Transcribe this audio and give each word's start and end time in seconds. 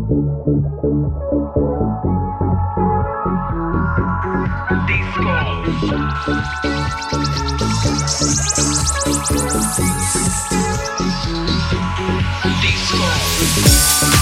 Disco. 0.00 0.30
Disco. 12.60 14.19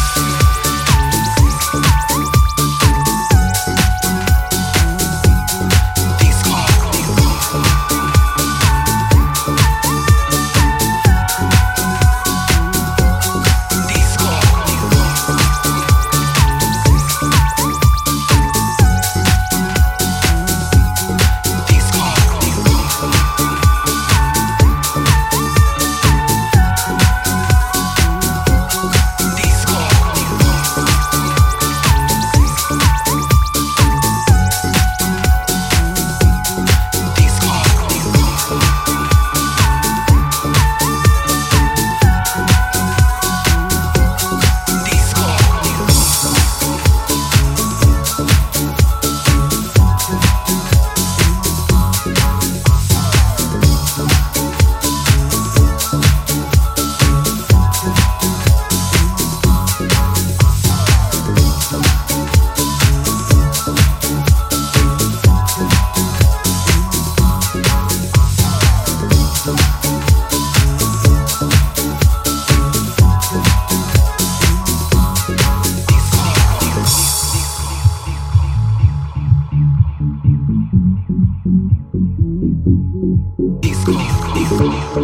Disco. 83.89 84.99